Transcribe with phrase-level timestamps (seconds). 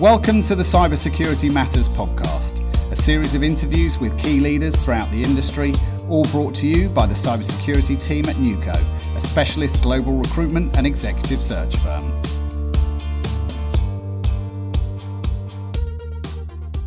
[0.00, 5.20] Welcome to the Cybersecurity Matters podcast, a series of interviews with key leaders throughout the
[5.20, 5.74] industry,
[6.08, 8.76] all brought to you by the cybersecurity team at Neuco,
[9.16, 12.12] a specialist global recruitment and executive search firm.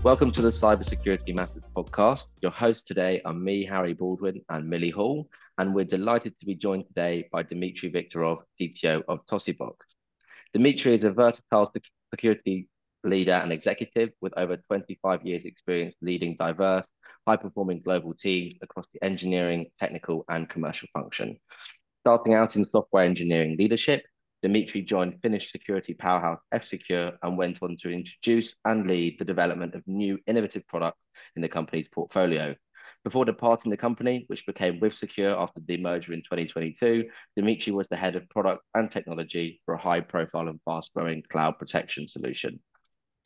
[0.04, 2.28] Welcome to the Cybersecurity Matters podcast.
[2.40, 6.56] Your hosts today are me, Harry Baldwin, and Millie Hall, and we're delighted to be
[6.56, 9.76] joined today by Dmitriy Viktorov, CTO of Tosibox.
[10.56, 11.74] Dmitriy is a versatile
[12.10, 12.70] security
[13.04, 16.88] leader and executive with over 25 years experience leading diverse,
[17.28, 21.38] high-performing global teams across the engineering, technical, and commercial function.
[22.02, 24.04] Starting out in software engineering leadership,
[24.44, 29.76] Dmitriy joined Finnish security powerhouse F-Secure and went on to introduce and lead the development
[29.76, 31.02] of new innovative products
[31.36, 32.56] in the company's portfolio.
[33.04, 37.96] Before departing the company, which became WithSecure after the merger in 2022, Dmitriy was the
[37.96, 42.60] head of product and technology for a high-profile and fast-growing cloud protection solution.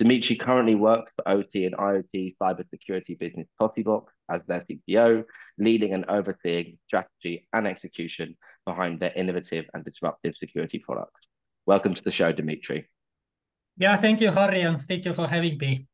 [0.01, 5.23] Dmitriy currently works for OT and IoT cybersecurity business Tosibox as their CTO,
[5.57, 8.35] leading and overseeing strategy and execution
[8.65, 11.29] behind their innovative and disruptive security products.
[11.65, 12.89] Welcome to the show, Dimitri.
[13.77, 15.87] Yeah, thank you, Harry, and thank you for having me.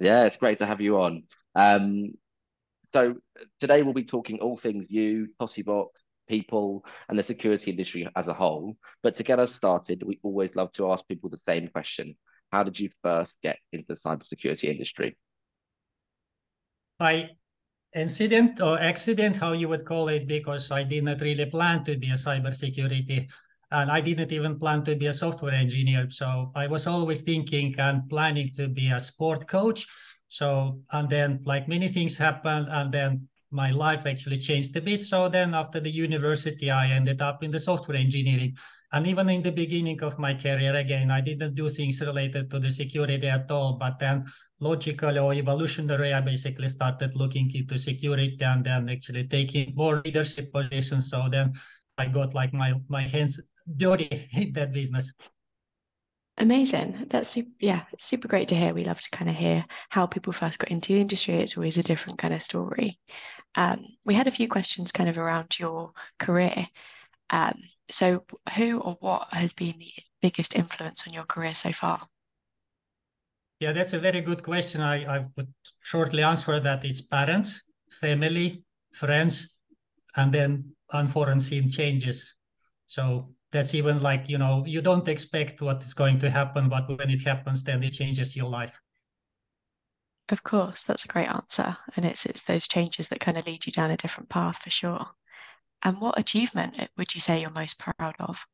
[0.00, 1.24] Yeah, it's great to have you on.
[1.54, 2.12] Um,
[2.94, 3.16] so
[3.60, 5.88] today we'll be talking all things you, Tosibox,
[6.26, 8.78] people, and the security industry as a whole.
[9.02, 12.16] But to get us started, we always love to ask people the same question
[12.52, 15.16] how did you first get into the cybersecurity industry?
[16.98, 17.30] By
[17.94, 21.96] incident or accident, how you would call it, because I did not really plan to
[21.96, 23.28] be a cybersecurity
[23.70, 26.10] and I didn't even plan to be a software engineer.
[26.10, 29.86] So I was always thinking and planning to be a sport coach.
[30.28, 35.04] So, and then like many things happened, and then my life actually changed a bit.
[35.04, 38.56] So then after the university, I ended up in the software engineering.
[38.92, 42.58] And even in the beginning of my career, again, I didn't do things related to
[42.58, 43.74] the security at all.
[43.74, 44.26] But then
[44.60, 50.52] logically or evolutionary, I basically started looking into security and then actually taking more leadership
[50.52, 51.08] positions.
[51.08, 51.54] So then
[51.96, 53.40] I got like my, my hands
[53.76, 55.10] dirty in that business.
[56.38, 57.06] Amazing.
[57.10, 58.74] That's super, yeah, super great to hear.
[58.74, 61.36] We love to kind of hear how people first got into the industry.
[61.36, 62.98] It's always a different kind of story.
[63.54, 66.66] Um, we had a few questions kind of around your career.
[67.32, 67.58] Um,
[67.90, 68.24] so,
[68.56, 72.06] who or what has been the biggest influence on your career so far?
[73.60, 74.80] Yeah, that's a very good question.
[74.80, 77.62] I, I would shortly answer that it's parents,
[78.00, 79.56] family, friends,
[80.16, 82.34] and then unforeseen changes.
[82.86, 86.88] So that's even like, you know, you don't expect what is going to happen, but
[86.88, 88.78] when it happens, then it changes your life.
[90.28, 91.76] Of course, that's a great answer.
[91.94, 94.70] And it's it's those changes that kind of lead you down a different path for
[94.70, 95.06] sure.
[95.82, 98.44] And what achievement would you say you're most proud of?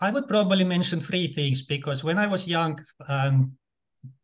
[0.00, 3.52] I would probably mention three things because when I was young and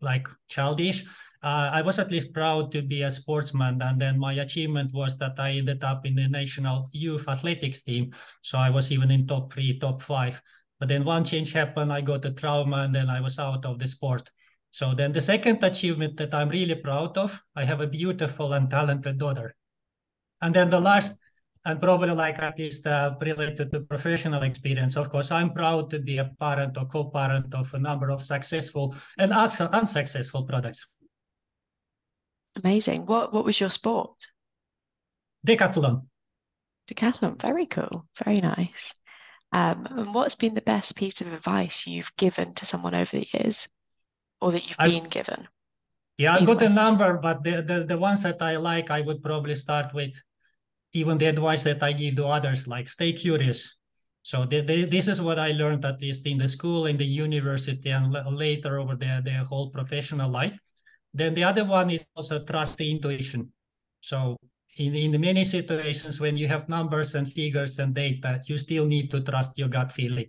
[0.00, 1.04] like childish,
[1.42, 3.82] uh, I was at least proud to be a sportsman.
[3.82, 8.14] And then my achievement was that I ended up in the national youth athletics team.
[8.42, 10.40] So I was even in top three, top five.
[10.80, 13.78] But then one change happened, I got a trauma, and then I was out of
[13.78, 14.30] the sport.
[14.70, 18.68] So then the second achievement that I'm really proud of, I have a beautiful and
[18.68, 19.54] talented daughter.
[20.40, 21.16] And then the last,
[21.64, 25.98] and probably like at least uh, related to professional experience, of course, I'm proud to
[25.98, 30.86] be a parent or co-parent of a number of successful and also unsuccessful products.
[32.62, 33.06] Amazing.
[33.06, 34.14] What what was your sport?
[35.46, 36.06] Decathlon.
[36.88, 37.40] Decathlon.
[37.40, 38.06] Very cool.
[38.24, 38.92] Very nice.
[39.52, 43.28] Um, and what's been the best piece of advice you've given to someone over the
[43.32, 43.68] years,
[44.40, 45.48] or that you've I, been given?
[46.18, 49.22] Yeah, I've got a number, but the, the the ones that I like, I would
[49.22, 50.14] probably start with
[50.96, 53.76] even the advice that I give to others, like stay curious.
[54.22, 57.04] So the, the, this is what I learned at least in the school, in the
[57.04, 60.58] university, and later over the, the whole professional life.
[61.14, 63.52] Then the other one is also trust the intuition.
[64.00, 64.36] So
[64.76, 69.10] in, in many situations when you have numbers and figures and data, you still need
[69.12, 70.26] to trust your gut feeling.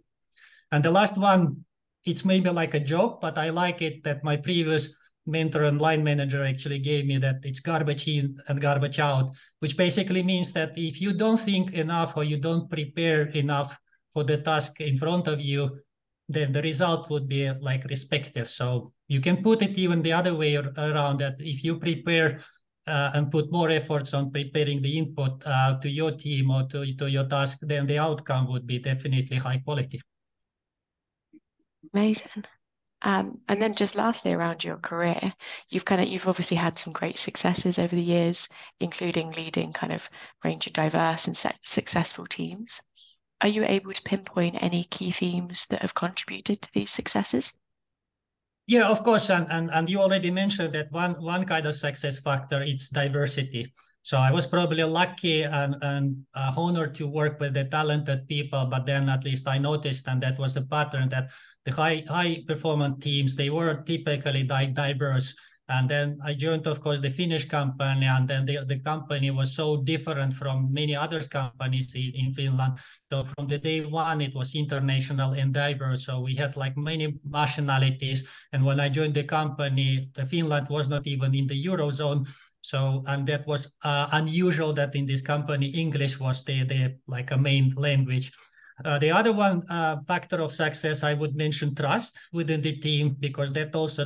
[0.71, 1.65] And the last one,
[2.05, 4.89] it's maybe like a joke, but I like it that my previous
[5.27, 9.77] mentor and line manager actually gave me that it's garbage in and garbage out, which
[9.77, 13.77] basically means that if you don't think enough or you don't prepare enough
[14.13, 15.79] for the task in front of you,
[16.29, 18.49] then the result would be like respective.
[18.49, 22.39] So you can put it even the other way around that if you prepare
[22.87, 26.93] uh, and put more efforts on preparing the input uh, to your team or to,
[26.95, 30.01] to your task, then the outcome would be definitely high quality.
[31.93, 32.45] Amazing.
[33.01, 35.33] Um, and then just lastly around your career,
[35.69, 38.47] you've kind of you've obviously had some great successes over the years,
[38.79, 40.09] including leading kind of
[40.43, 42.81] range of diverse and successful teams.
[43.39, 47.53] Are you able to pinpoint any key themes that have contributed to these successes?
[48.65, 52.19] Yeah, of course, and, and and you already mentioned that one one kind of success
[52.19, 53.73] factor is diversity.
[54.07, 58.63] So I was probably lucky and and uh, honored to work with the talented people,
[58.71, 61.27] but then at least I noticed, and that was a pattern that
[61.67, 65.35] the high high performance teams they were typically diverse
[65.69, 69.53] and then I joined, of course, the Finnish company, and then the, the company was
[69.53, 72.79] so different from many other companies in, in Finland.
[73.11, 76.05] So from the day one, it was international and diverse.
[76.05, 78.23] So we had like many nationalities.
[78.53, 82.31] And when I joined the company, the Finland was not even in the Eurozone.
[82.67, 87.31] So, and that was uh, unusual that in this company, English was the, the like
[87.31, 88.33] a main language.
[88.83, 93.15] Uh, the other one uh, factor of success, I would mention trust within the team
[93.19, 94.05] because that also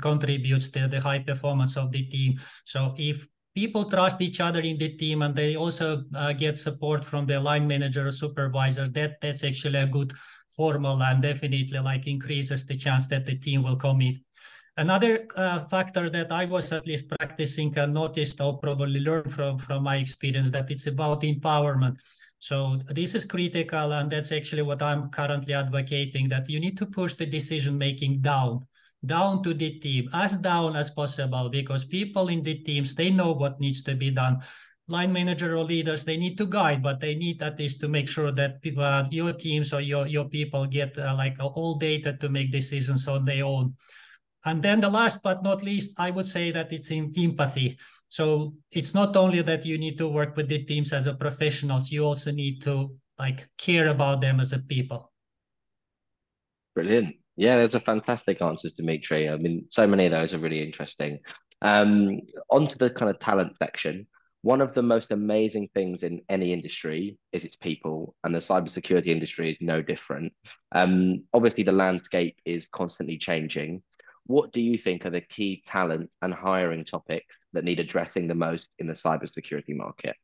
[0.00, 2.38] contributes to the high performance of the team.
[2.64, 3.26] So if
[3.56, 7.40] people trust each other in the team and they also uh, get support from the
[7.40, 10.14] line manager or supervisor, that that's actually a good
[10.54, 14.16] formula and definitely like increases the chance that the team will commit.
[14.78, 19.58] Another uh, factor that I was at least practicing and noticed or probably learned from,
[19.58, 21.96] from my experience that it's about empowerment.
[22.40, 26.84] So this is critical, and that's actually what I'm currently advocating, that you need to
[26.84, 28.66] push the decision-making down,
[29.06, 33.32] down to the team, as down as possible, because people in the teams, they know
[33.32, 34.42] what needs to be done.
[34.88, 38.08] Line manager or leaders, they need to guide, but they need at least to make
[38.08, 42.12] sure that people, uh, your teams or your, your people get uh, like all data
[42.20, 43.74] to make decisions on their own.
[44.46, 47.78] And then the last but not least, I would say that it's in empathy.
[48.08, 51.90] So it's not only that you need to work with the teams as a professionals,
[51.90, 55.12] you also need to like care about them as a people.
[56.76, 57.16] Brilliant.
[57.36, 59.28] Yeah, there's a fantastic answers, Dimitri.
[59.28, 61.18] I mean, so many of those are really interesting.
[61.60, 64.06] Um, onto the kind of talent section.
[64.42, 69.08] One of the most amazing things in any industry is its people, and the cybersecurity
[69.08, 70.32] industry is no different.
[70.70, 73.82] Um, obviously, the landscape is constantly changing.
[74.26, 78.34] What do you think are the key talent and hiring topics that need addressing the
[78.34, 80.16] most in the cybersecurity market?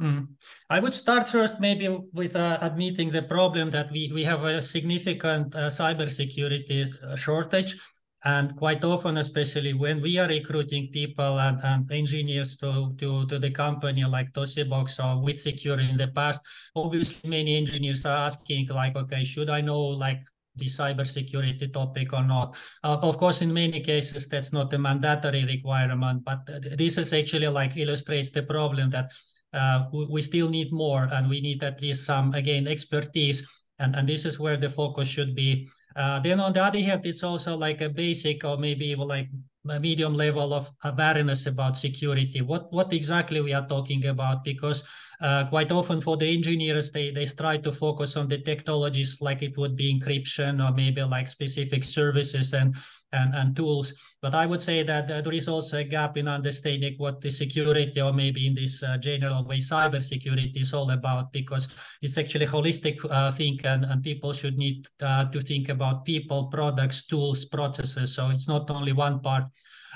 [0.00, 0.28] Mm.
[0.70, 4.60] I would start first maybe with uh, admitting the problem that we, we have a
[4.62, 7.76] significant uh, cybersecurity uh, shortage.
[8.24, 13.38] And quite often, especially when we are recruiting people and, and engineers to, to, to
[13.38, 16.40] the company like Tosibox or WithSecure in the past,
[16.76, 20.22] obviously many engineers are asking like, okay, should I know like
[20.56, 22.56] the cybersecurity topic or not.
[22.84, 26.40] Uh, of course, in many cases, that's not a mandatory requirement, but
[26.76, 29.10] this is actually like illustrates the problem that
[29.52, 33.46] uh, we still need more and we need at least some, again, expertise.
[33.78, 35.68] And, and this is where the focus should be.
[35.96, 39.28] Uh, then on the other hand, it's also like a basic or maybe even like
[39.68, 42.40] a medium level of awareness about security.
[42.40, 44.44] What what exactly we are talking about?
[44.44, 44.82] Because
[45.20, 49.42] uh, quite often for the engineers, they, they try to focus on the technologies like
[49.42, 52.76] it would be encryption or maybe like specific services and,
[53.12, 53.92] and, and tools.
[54.20, 57.30] But I would say that uh, there is also a gap in understanding what the
[57.30, 61.68] security or maybe in this uh, general way cyber security is all about because
[62.00, 66.46] it's actually holistic uh, thing and, and people should need uh, to think about people,
[66.46, 68.14] products, tools, processes.
[68.14, 69.44] So it's not only one part.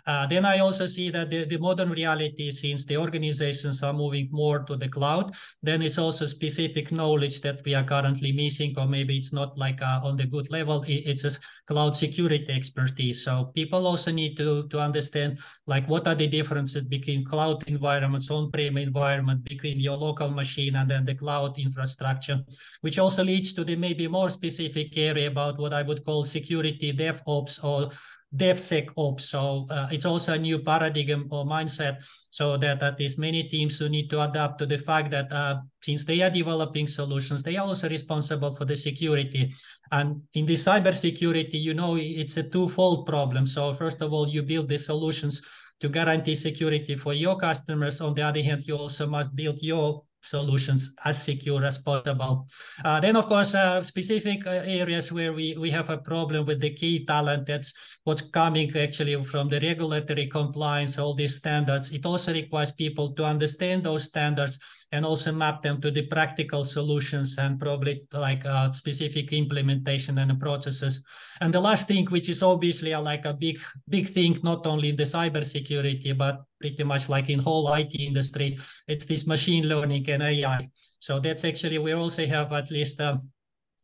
[0.07, 4.29] Uh, then I also see that the, the modern reality, since the organizations are moving
[4.31, 8.87] more to the cloud, then it's also specific knowledge that we are currently missing, or
[8.87, 10.85] maybe it's not like uh, on the good level.
[10.87, 11.33] It's a
[11.67, 13.25] cloud security expertise.
[13.25, 18.31] So people also need to, to understand like what are the differences between cloud environments,
[18.31, 22.41] on-prem environment, between your local machine and then the cloud infrastructure,
[22.81, 26.93] which also leads to the maybe more specific area about what I would call security
[26.93, 27.91] DevOps or
[28.35, 29.21] DevSecOps.
[29.21, 31.99] So uh, it's also a new paradigm or mindset.
[32.31, 35.61] So that that is many teams who need to adapt to the fact that uh,
[35.83, 39.53] since they are developing solutions, they are also responsible for the security.
[39.93, 43.47] And in the cybersecurity, you know, it's a twofold problem.
[43.47, 45.41] So first of all, you build the solutions
[45.81, 48.01] to guarantee security for your customers.
[48.01, 52.47] On the other hand, you also must build your solutions as secure as possible.
[52.85, 56.61] Uh, then, of course, uh, specific uh, areas where we, we have a problem with
[56.61, 57.73] the key talent, that's
[58.05, 61.93] what's coming actually from the regulatory compliance, all these standards.
[61.93, 64.59] It also requires people to understand those standards
[64.93, 70.39] and also map them to the practical solutions and probably like uh, specific implementation and
[70.41, 71.03] processes.
[71.41, 74.91] And the last thing, which is obviously a, like a big, big thing, not only
[74.91, 80.09] in the cybersecurity, but pretty much like in whole IT industry, it's this machine learning
[80.09, 80.69] and AI.
[81.01, 83.19] So that's actually, we also have at least uh,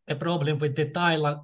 [0.09, 0.87] a problem with the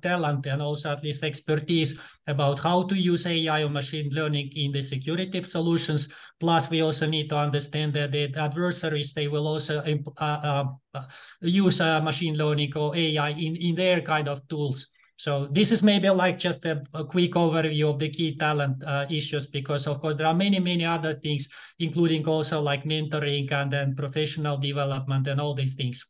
[0.02, 4.72] talent and also at least expertise about how to use AI or machine learning in
[4.72, 6.08] the security solutions.
[6.40, 9.82] Plus, we also need to understand that the adversaries, they will also
[10.18, 11.02] uh, uh,
[11.40, 14.88] use uh, machine learning or AI in, in their kind of tools.
[15.16, 19.06] So this is maybe like just a, a quick overview of the key talent uh,
[19.10, 21.48] issues, because of course there are many, many other things,
[21.78, 26.04] including also like mentoring and then professional development and all these things.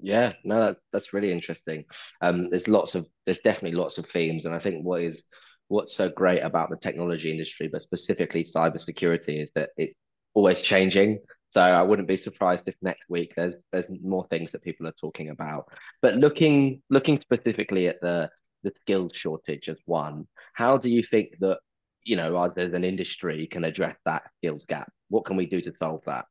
[0.00, 1.84] Yeah, no, that, that's really interesting.
[2.20, 5.24] Um, there's lots of, there's definitely lots of themes, and I think what is
[5.68, 9.94] what's so great about the technology industry, but specifically cybersecurity, is that it's
[10.34, 11.18] always changing.
[11.50, 14.94] So I wouldn't be surprised if next week there's there's more things that people are
[15.00, 15.64] talking about.
[16.00, 18.30] But looking looking specifically at the
[18.62, 21.58] the skills shortage as one, how do you think that
[22.04, 24.92] you know us as an industry can address that skills gap?
[25.08, 26.26] What can we do to solve that?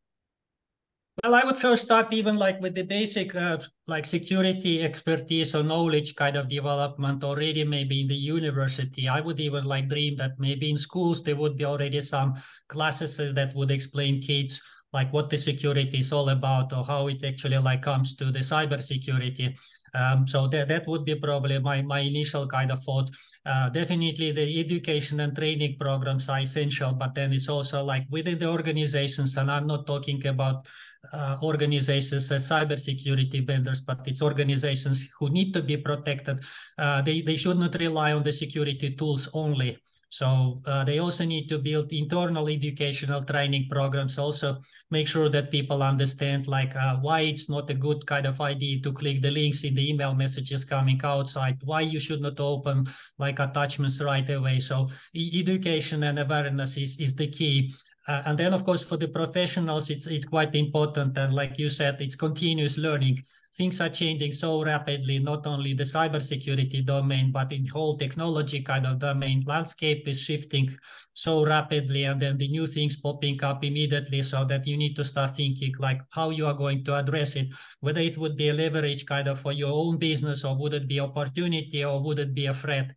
[1.24, 3.58] Well, I would first start even like with the basic uh,
[3.88, 9.08] like security expertise or knowledge kind of development already maybe in the university.
[9.08, 12.36] I would even like dream that maybe in schools there would be already some
[12.68, 14.62] classes that would explain kids
[14.94, 18.40] like what the security is all about or how it actually like comes to the
[18.40, 19.56] cyber security.
[19.94, 23.10] Um, so that, that would be probably my, my initial kind of thought.
[23.46, 28.38] Uh, definitely the education and training programs are essential, but then it's also like within
[28.38, 30.68] the organizations, and I'm not talking about
[31.14, 36.44] uh, organizations as cybersecurity vendors, but it's organizations who need to be protected.
[36.78, 39.78] Uh, they, they should not rely on the security tools only.
[40.10, 44.18] So uh, they also need to build internal educational training programs.
[44.18, 48.40] Also, make sure that people understand like uh, why it's not a good kind of
[48.40, 51.58] idea to click the links in the email messages coming outside.
[51.64, 52.86] Why you should not open
[53.20, 54.62] like attachments right away.
[54.62, 57.74] So e education and awareness is is the key.
[58.08, 61.18] Uh, and then, of course, for the professionals, it's it's quite important.
[61.18, 63.24] And like you said, it's continuous learning
[63.58, 68.86] things are changing so rapidly, not only the cybersecurity domain, but in whole technology kind
[68.86, 69.44] of domain.
[69.48, 70.78] Landscape is shifting
[71.14, 75.04] so rapidly, and then the new things popping up immediately, so that you need to
[75.04, 77.48] start thinking like how you are going to address it,
[77.80, 80.88] whether it would be a leverage kind of for your own business, or would it
[80.88, 82.92] be opportunity, or would it be a threat?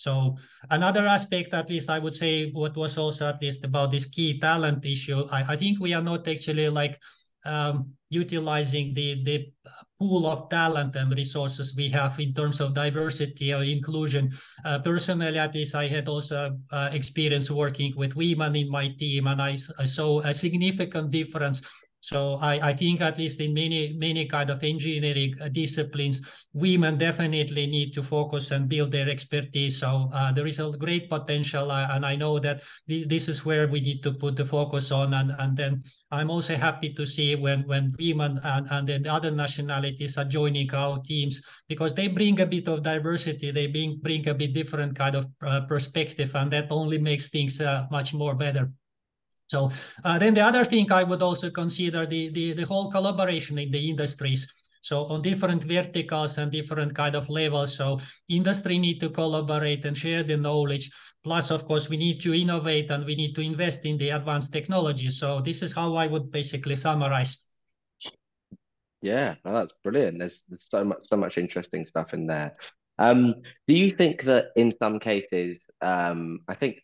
[0.00, 0.36] So
[0.70, 4.40] another aspect, at least I would say, what was also at least about this key
[4.40, 6.98] talent issue, I, I think we are not actually like
[7.44, 9.52] um, utilizing the, the
[9.98, 14.32] pool of talent and resources we have in terms of diversity or inclusion.
[14.64, 19.26] Uh, personally, at least I had also uh, experience working with women in my team,
[19.26, 21.60] and I, I saw a significant difference
[22.00, 26.20] so I, I think at least in many many kind of engineering uh, disciplines,
[26.52, 29.80] women definitely need to focus and build their expertise.
[29.80, 33.44] So uh, there is a great potential, uh, and I know that th this is
[33.44, 35.12] where we need to put the focus on.
[35.12, 39.12] And and then I'm also happy to see when when women and and then the
[39.12, 43.52] other nationalities are joining our teams because they bring a bit of diversity.
[43.52, 47.60] They bring bring a bit different kind of uh, perspective, and that only makes things
[47.60, 48.72] uh, much more better.
[49.50, 49.72] So
[50.04, 53.72] uh, then the other thing I would also consider the, the, the whole collaboration in
[53.72, 54.46] the industries.
[54.80, 57.74] So on different verticals and different kind of levels.
[57.74, 60.90] So industry need to collaborate and share the knowledge.
[61.24, 64.52] Plus, of course, we need to innovate and we need to invest in the advanced
[64.52, 65.10] technology.
[65.10, 67.36] So this is how I would basically summarize.
[69.02, 70.20] Yeah, that's brilliant.
[70.20, 72.52] There's, there's so much so much interesting stuff in there.
[72.98, 73.34] Um,
[73.66, 76.82] do you think that in some cases, um, I think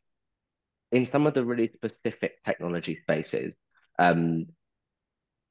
[0.96, 3.54] in some of the really specific technology spaces,
[3.98, 4.46] um,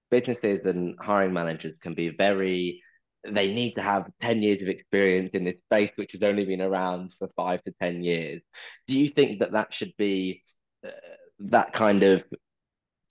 [0.10, 2.82] businesses and hiring managers can be very,
[3.24, 6.64] they need to have 10 years of experience in this space, which has only been
[6.64, 8.42] around for five to 10 years.
[8.88, 10.42] Do you think that that should be
[10.86, 10.90] uh,
[11.40, 12.24] that kind of,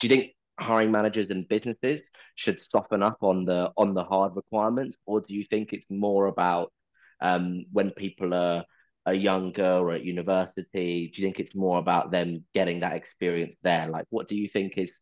[0.01, 2.01] do you think hiring managers and businesses
[2.35, 6.27] should soften up on the on the hard requirements or do you think it's more
[6.27, 6.73] about
[7.21, 8.65] um, when people are
[9.07, 11.11] a young girl at university?
[11.15, 13.89] Do you think it's more about them getting that experience there?
[13.89, 14.93] Like, what do you think is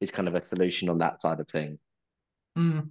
[0.00, 1.78] is kind of a solution on that side of things?
[2.56, 2.88] Mm,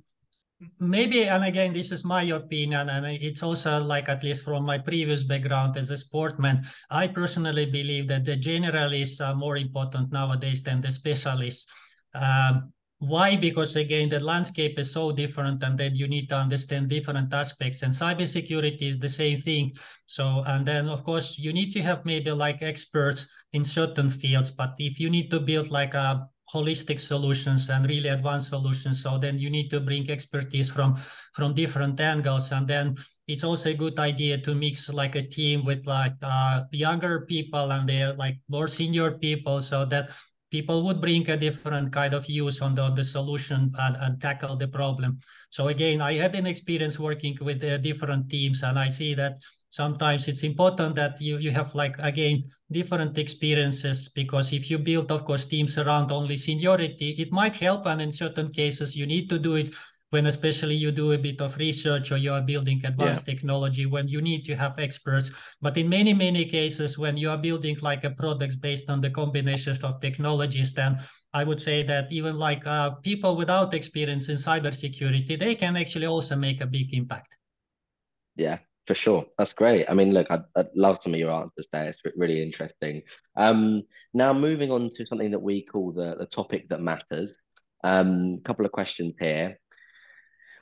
[0.80, 4.78] maybe, and again, this is my opinion, and it's also like at least from my
[4.78, 10.62] previous background as a sportman, I personally believe that the generalists are more important nowadays
[10.62, 11.66] than the specialists.
[12.14, 12.74] Um,
[13.10, 13.36] why?
[13.36, 17.82] Because again, the landscape is so different, and then you need to understand different aspects.
[17.82, 19.74] And cybersecurity is the same thing.
[20.06, 24.52] So, and then of course, you need to have maybe like experts in certain fields.
[24.52, 29.18] But if you need to build like a holistic solutions and really advanced solutions, so
[29.18, 30.98] then you need to bring expertise from
[31.34, 32.52] from different angles.
[32.52, 32.96] And then
[33.28, 37.72] it's also a good idea to mix like a team with like uh, younger people
[37.72, 40.10] and they're like more senior people, so that
[40.52, 44.56] people would bring a different kind of use on the, the solution and, and tackle
[44.56, 45.20] the problem.
[45.50, 49.38] So again, I had an experience working with uh, different teams and I see that
[49.70, 55.12] sometimes it's important that you, you have like, again, different experiences because if you build,
[55.12, 57.86] of course, teams around only seniority, it might help.
[57.86, 59.74] And in certain cases, you need to do it
[60.12, 63.34] when especially you do a bit of research or you are building advanced yeah.
[63.34, 65.32] technology when you need to have experts.
[65.62, 69.10] But in many many cases when you are building like a product based on the
[69.10, 70.98] combinations of technologies then
[71.34, 76.08] i would say that even like uh, people without experience in cybersecurity they can actually
[76.08, 77.36] also make a big impact.
[78.36, 79.24] Yeah for sure.
[79.38, 79.86] That's great.
[79.88, 81.90] I mean look i'd, I'd love some of your answers there.
[81.90, 83.04] It's really interesting.
[83.36, 87.38] Um now moving on to something that we call the, the topic that matters.
[87.84, 89.60] Um couple of questions here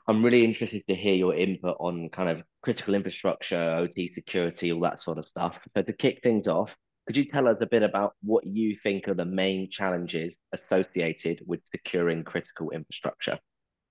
[0.08, 4.80] I'm really interested to hear your input on kind of critical infrastructure, OT security, all
[4.82, 5.60] that sort of stuff.
[5.76, 9.08] So to kick things off, could you tell us a bit about what you think
[9.08, 13.40] are the main challenges associated with securing critical infrastructure?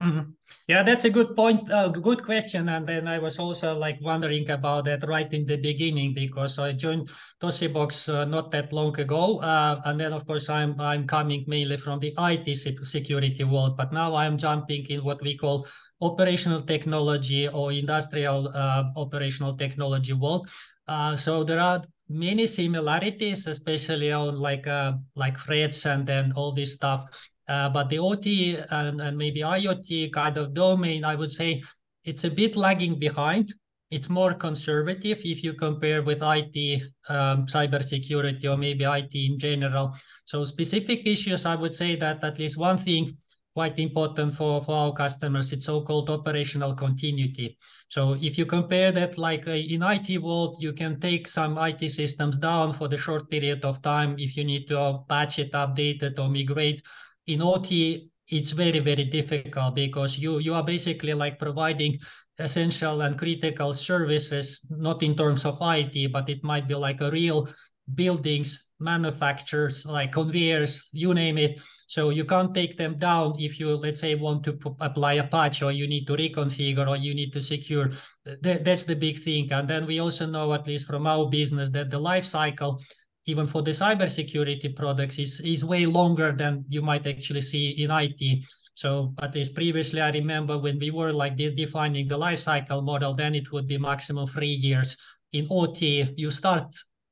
[0.03, 0.33] Mm-hmm.
[0.69, 1.73] Yeah, that's a good point.
[1.73, 2.69] Uh, good question.
[2.69, 6.73] And then I was also like wondering about that right in the beginning because I
[6.73, 7.09] joined
[7.41, 11.79] Tosibox uh, not that long ago, uh, and then of course I'm I'm coming mainly
[11.79, 15.67] from the IT security world, but now I'm jumping in what we call
[16.01, 20.49] operational technology or industrial uh, operational technology world.
[20.87, 26.53] Uh, so there are many similarities, especially on like uh, like threats and then all
[26.53, 27.07] this stuff
[27.47, 31.63] but the OT and, and maybe IoT kind of domain, I would say
[32.05, 33.53] it's a bit lagging behind.
[33.91, 39.97] It's more conservative if you compare with IT, um, cybersecurity, or maybe IT in general.
[40.25, 43.17] So specific issues, I would say that at least one thing
[43.57, 47.57] quite important for, for our customers, it's so-called operational continuity.
[47.89, 51.89] So if you compare that like uh, in IT world, you can take some IT
[51.89, 56.03] systems down for the short period of time if you need to patch it, update
[56.03, 56.83] it, or migrate
[57.27, 61.99] in OT, it's very, very difficult because you you are basically like providing
[62.39, 67.11] essential and critical services, not in terms of IT, but it might be like a
[67.11, 67.49] real
[67.95, 71.61] buildings, manufacturers, like conveyors, you name it.
[71.87, 75.63] So you can't take them down if you, let's say, want to apply a patch
[75.63, 77.93] or you need to reconfigure or you need to secure.
[78.25, 79.53] That's the big thing.
[79.53, 82.83] And then we also know, at least from our business, that the life cycle
[83.27, 87.91] even for the cybersecurity products is, is way longer than you might actually see in
[87.91, 88.45] IT.
[88.75, 92.83] So at least previously, I remember when we were like de defining the life cycle
[92.83, 94.97] model, then it would be maximum three years.
[95.33, 96.67] In OT, you start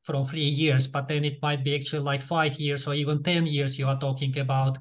[0.04, 3.46] from three years, but then it might be actually like five years or even 10
[3.46, 4.78] years you are talking about.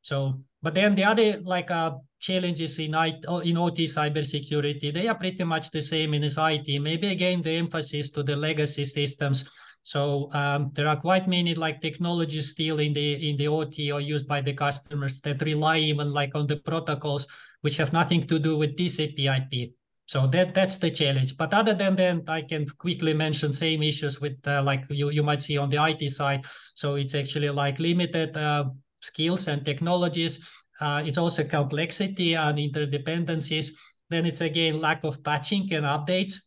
[0.00, 5.14] So, but then the other like uh, challenges in, IT, in OT cybersecurity, they are
[5.14, 6.78] pretty much the same in IT.
[6.80, 9.44] Maybe again, the emphasis to the legacy systems
[9.82, 14.00] so um, there are quite many like technologies still in the in the OT or
[14.00, 17.26] used by the customers that rely even like on the protocols
[17.62, 19.72] which have nothing to do with TCP/IP.
[20.10, 21.36] So that that's the challenge.
[21.36, 25.22] But other than that, I can quickly mention same issues with uh, like you you
[25.22, 26.46] might see on the IT side.
[26.74, 28.64] So it's actually like limited uh,
[29.00, 30.40] skills and technologies.
[30.80, 33.70] Uh, it's also complexity and interdependencies.
[34.08, 36.40] Then it's again lack of patching and updates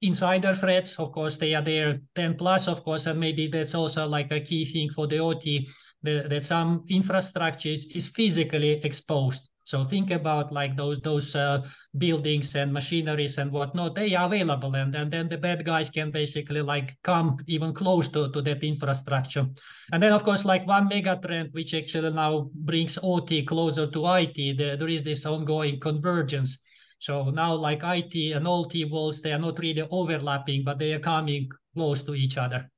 [0.00, 4.06] insider threats, of course, they are there 10 plus, of course, and maybe that's also
[4.06, 5.68] like a key thing for the OT
[6.04, 9.50] that, that some infrastructure is, is physically exposed.
[9.68, 11.60] So think about like those those uh,
[11.92, 13.96] buildings and machineries and whatnot.
[13.96, 18.08] They are available, and, and then the bad guys can basically like come even close
[18.16, 19.44] to, to that infrastructure.
[19.92, 24.06] And then of course, like one mega trend which actually now brings OT closer to
[24.06, 24.56] IT.
[24.56, 26.62] There, there is this ongoing convergence
[26.98, 30.98] so now like IT and OT walls, they are not really overlapping, but they are
[30.98, 32.70] coming close to each other.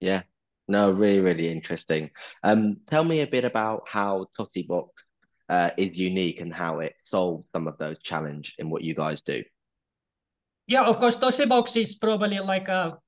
[0.00, 0.22] Yeah,
[0.68, 2.10] no, really, really interesting.
[2.42, 4.88] Um, tell me a bit about how Tosibox
[5.50, 9.20] uh, is unique and how it solves some of those challenge in what you guys
[9.20, 9.42] do.
[10.68, 12.98] Yeah, of course, Tosibox is probably like a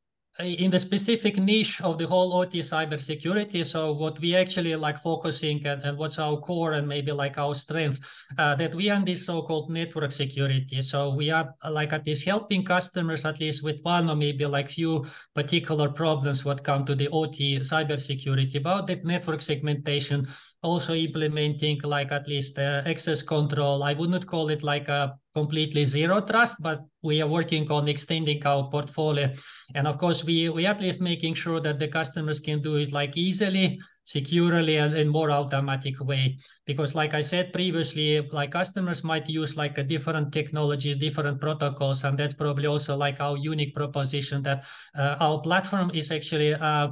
[0.40, 3.64] in the specific niche of the whole OT cybersecurity.
[3.66, 7.55] So what we actually like focusing and, and what's our core and maybe like our
[7.55, 8.00] strength
[8.38, 10.81] uh, that we are in this so-called network security.
[10.81, 14.70] So we are like at least helping customers at least with one or maybe like
[14.70, 20.28] few particular problems what come to the OT cybersecurity about that network segmentation
[20.62, 23.83] also implementing like at least uh, access control.
[23.83, 27.88] I would not call it like a completely zero trust, but we are working on
[27.88, 29.33] extending our portfolio.
[29.75, 32.92] And of course, we we at least making sure that the customers can do it
[32.92, 36.38] like easily, securely, and in more automatic way.
[36.64, 42.05] Because like I said previously, like customers might use like a different technologies, different protocols,
[42.05, 44.64] and that's probably also like our unique proposition that
[44.96, 46.88] uh, our platform is actually uh,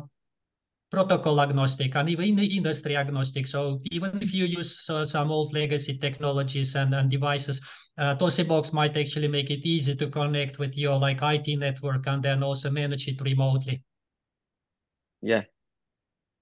[0.91, 3.47] protocol agnostic and even industry agnostic.
[3.47, 7.61] So even if you use uh, some old legacy technologies and, and devices,
[7.97, 12.23] uh, Tosibox might actually make it easy to connect with your like IT network and
[12.23, 13.85] then also manage it remotely.
[15.23, 15.43] Yeah.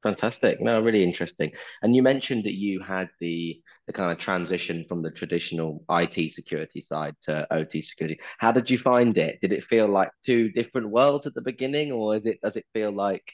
[0.03, 0.61] Fantastic.
[0.61, 1.51] No, really interesting.
[1.83, 6.33] And you mentioned that you had the the kind of transition from the traditional IT
[6.33, 8.21] security side to OT security.
[8.39, 9.41] How did you find it?
[9.41, 12.67] Did it feel like two different worlds at the beginning, or is it does it
[12.73, 13.25] feel like,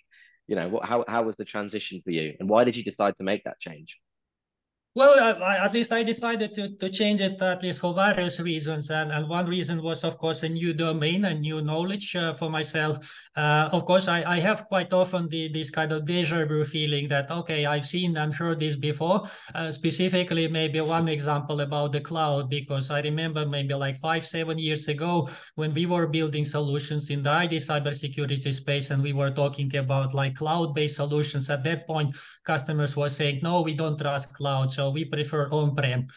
[0.48, 3.16] you know, what how how was the transition for you, and why did you decide
[3.18, 3.98] to make that change?
[4.96, 8.90] Well, at least I decided to, to change it at least for various reasons.
[8.90, 12.48] And, and one reason was, of course, a new domain and new knowledge uh, for
[12.48, 12.98] myself.
[13.34, 17.08] Uh, of course, I, I have quite often the, this kind of deja vu feeling
[17.08, 19.24] that, okay, I've seen and heard this before.
[19.52, 24.58] Uh, specifically, maybe one example about the cloud, because I remember maybe like five, seven
[24.58, 29.32] years ago when we were building solutions in the IT cybersecurity space and we were
[29.32, 31.50] talking about like cloud based solutions.
[31.50, 34.72] At that point, customers were saying, no, we don't trust cloud.
[34.72, 36.08] So we prefer on-prem.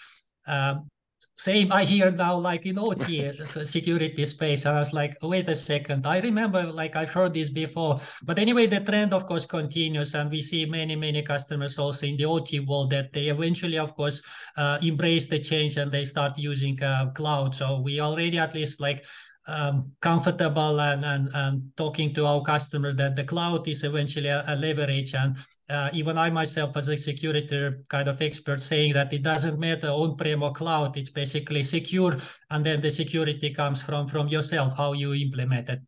[0.47, 0.89] Um,
[1.37, 3.31] same I hear now, like in OT
[3.63, 4.65] security space.
[4.65, 6.07] I was like, wait a second.
[6.07, 8.01] I remember, like I've heard this before.
[8.23, 12.17] But anyway, the trend, of course, continues, and we see many, many customers also in
[12.17, 14.19] the OT world that they eventually, of course,
[14.57, 17.53] uh, embrace the change and they start using uh, cloud.
[17.53, 19.05] So we already at least like
[19.47, 24.43] um, comfortable and, and, and talking to our customers that the cloud is eventually a,
[24.47, 25.37] a leverage and
[25.69, 29.89] uh, even I myself as a security kind of expert saying that it doesn't matter
[29.89, 32.17] on-prem or cloud, it's basically secure.
[32.49, 35.79] And then the security comes from, from yourself, how you implement it.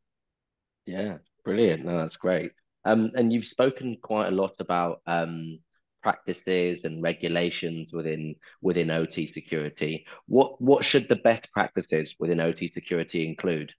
[0.86, 1.86] Yeah, brilliant.
[1.86, 2.52] No, that's great.
[2.84, 5.60] Um, and you've spoken quite a lot about um,
[6.02, 10.06] practices and regulations within within OT security.
[10.28, 13.74] What what should the best practices within OT security include?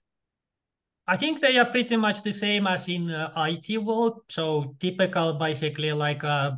[1.07, 4.21] I think they are pretty much the same as in uh, IT world.
[4.29, 6.51] So typical, basically, like uh,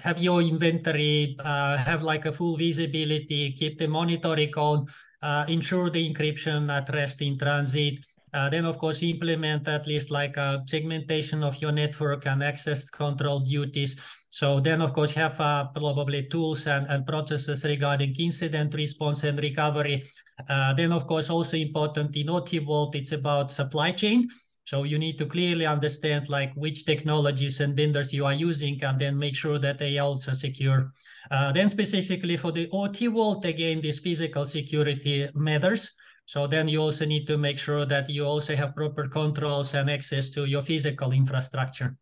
[0.00, 4.86] have your inventory, uh, have like a full visibility, keep the monitoring on,
[5.20, 8.04] uh, ensure the encryption at rest in transit.
[8.32, 12.88] Uh, then, of course, implement at least like a segmentation of your network and access
[12.90, 13.96] control duties.
[14.30, 19.38] So then, of course, have uh, probably tools and, and processes regarding incident response and
[19.38, 20.04] recovery.
[20.48, 24.28] Uh, then, of course, also important in OT Vault, it's about supply chain.
[24.68, 29.00] So you need to clearly understand like which technologies and vendors you are using and
[29.00, 30.92] then make sure that they are also secure.
[31.30, 35.90] Uh, then specifically for the OT Vault, again, this physical security matters.
[36.28, 39.90] So then you also need to make sure that you also have proper controls and
[39.90, 41.96] access to your physical infrastructure.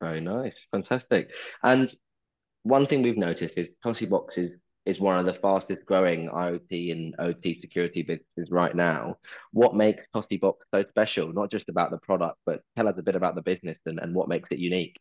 [0.00, 1.34] Very nice, fantastic.
[1.62, 1.94] And
[2.62, 4.52] one thing we've noticed is Tosibox is
[4.86, 9.16] is one of the fastest growing IoT and OT security businesses right now.
[9.52, 11.30] What makes Tosibox so special?
[11.34, 14.14] Not just about the product, but tell us a bit about the business and, and
[14.14, 14.96] what makes it unique.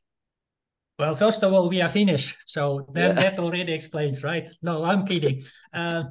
[1.00, 3.21] Well, first of all, we are Finnish, so that, yeah.
[3.21, 4.50] that already explains, right?
[4.62, 5.43] No, I'm kidding.
[5.71, 6.06] Uh,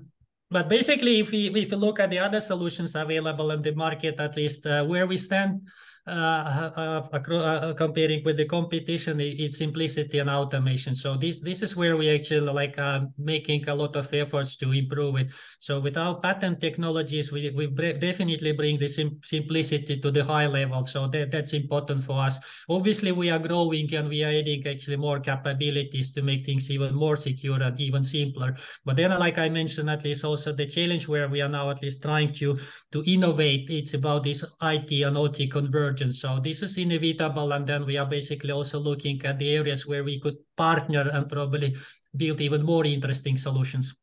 [0.51, 4.21] but basically, if we if we look at the other solutions available in the market,
[4.21, 5.67] at least uh, where we stand
[6.09, 10.95] uh, uh, uh, comparing with the competition, it's simplicity and automation.
[10.95, 12.79] So this this is where we actually like
[13.19, 15.31] making a lot of efforts to improve it.
[15.59, 17.67] So with our patent technologies, we, we
[17.99, 20.85] definitely bring the sim simplicity to the high level.
[20.85, 22.39] So that, that's important for us.
[22.69, 26.95] Obviously, we are growing and we are adding actually more capabilities to make things even
[26.95, 28.55] more secure and even simpler.
[28.85, 31.83] But then, like I mentioned, at least also the challenge where we are now at
[31.83, 32.61] least trying to
[32.93, 33.71] to innovate.
[33.71, 37.53] It's about this IT and OT convergence so this is inevitable.
[37.53, 41.29] And then we are basically also looking at the areas where we could partner and
[41.29, 41.77] probably
[42.15, 43.95] build even more interesting solutions.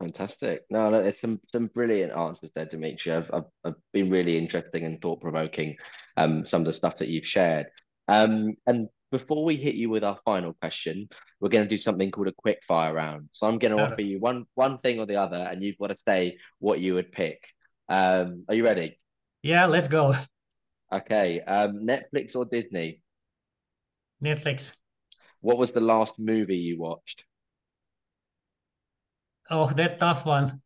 [0.00, 0.62] Fantastic.
[0.70, 3.12] No, no, there's some some brilliant answers there, Dimitri.
[3.12, 5.76] I've, I've, I've been really interesting and thought provoking.
[6.16, 7.66] Um, some of the stuff that you've shared.
[8.08, 11.08] Um, and before we hit you with our final question,
[11.40, 13.28] we're going to do something called a quick fire round.
[13.32, 15.88] So I'm going to offer you one one thing or the other, and you've got
[15.88, 17.44] to say what you would pick.
[17.88, 18.96] Um, are you ready?
[19.42, 20.14] Yeah, let's go.
[20.92, 21.40] Okay.
[21.40, 23.02] Um, Netflix or Disney?
[24.22, 24.74] Netflix.
[25.40, 27.24] What was the last movie you watched?
[29.50, 30.60] Oh, that tough one.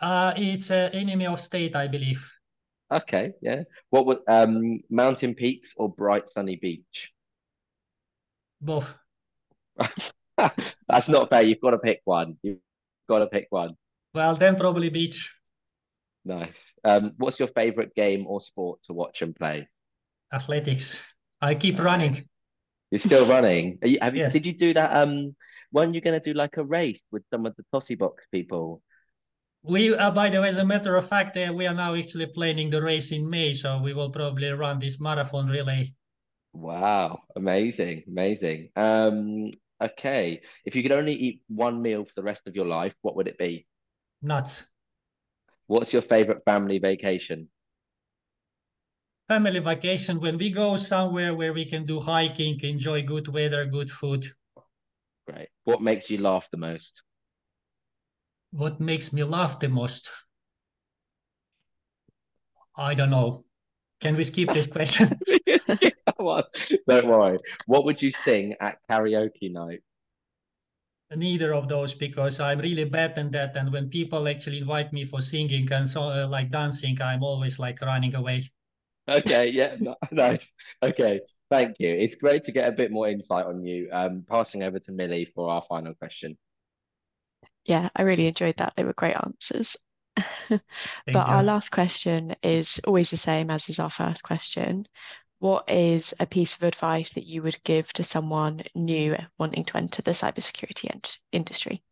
[0.00, 2.24] Uh, it's uh, Enemy of State, I believe.
[2.90, 3.62] Okay, yeah.
[3.90, 7.12] What was um Mountain Peaks or Bright Sunny Beach?
[8.60, 8.96] Both.
[10.36, 11.42] That's not fair.
[11.42, 12.36] You've got to pick one.
[12.42, 12.58] You've
[13.08, 13.74] got to pick one.
[14.14, 15.30] Well, then probably beach.
[16.30, 16.54] Nice.
[16.84, 19.68] Um, what's your favorite game or sport to watch and play?
[20.32, 20.96] Athletics.
[21.42, 22.28] I keep running.
[22.92, 23.78] You're still running.
[23.82, 24.32] You, have you, yes.
[24.32, 24.96] Did you do that?
[24.96, 25.34] Um,
[25.72, 28.80] when you're going to do like a race with some of the Tosibox people?
[29.64, 32.26] We, uh, by the way, as a matter of fact, uh, we are now actually
[32.26, 35.94] planning the race in May, so we will probably run this marathon relay.
[36.52, 38.70] Wow, amazing, amazing.
[38.76, 39.50] Um,
[39.82, 43.16] okay, if you could only eat one meal for the rest of your life, what
[43.16, 43.66] would it be?
[44.22, 44.69] Nuts.
[45.70, 47.48] What's your favorite family vacation?
[49.28, 53.88] family vacation when we go somewhere where we can do hiking, enjoy good weather, good
[53.88, 54.32] food.
[55.28, 55.50] Great.
[55.62, 57.02] What makes you laugh the most?
[58.50, 60.08] What makes me laugh the most?
[62.76, 63.44] I don't know.
[64.00, 65.20] Can we skip this question?
[66.88, 67.38] don't worry.
[67.66, 69.84] What would you sing at karaoke night?
[71.14, 73.56] Neither of those because I'm really bad in that.
[73.56, 77.58] And when people actually invite me for singing and so uh, like dancing, I'm always
[77.58, 78.50] like running away
[79.10, 79.76] okay, yeah,
[80.10, 80.52] nice.
[80.82, 81.20] Okay,
[81.50, 81.90] thank you.
[81.90, 83.88] It's great to get a bit more insight on you.
[83.92, 86.38] Um, passing over to Millie for our final question.
[87.64, 88.74] Yeah, I really enjoyed that.
[88.76, 89.76] They were great answers.
[90.48, 90.60] but
[91.06, 91.20] you.
[91.20, 94.86] our last question is always the same as is our first question.
[95.40, 99.76] What is a piece of advice that you would give to someone new wanting to
[99.76, 101.82] enter the cybersecurity industry?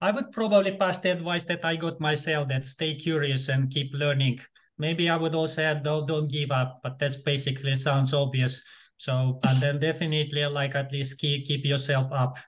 [0.00, 3.92] I would probably pass the advice that I got myself that stay curious and keep
[3.92, 4.40] learning
[4.78, 8.62] maybe I would also add don't don't give up, but that's basically sounds obvious.
[8.96, 12.38] So and then definitely like at least keep keep yourself up.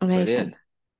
[0.00, 0.52] Amazing.
[0.52, 0.56] Brilliant.